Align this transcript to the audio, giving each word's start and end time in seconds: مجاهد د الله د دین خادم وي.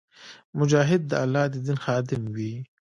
مجاهد 0.59 1.01
د 1.07 1.13
الله 1.23 1.45
د 1.53 1.55
دین 1.65 1.77
خادم 1.85 2.21
وي. 2.35 2.53